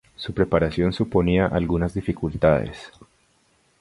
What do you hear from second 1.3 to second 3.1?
algunas dificultades.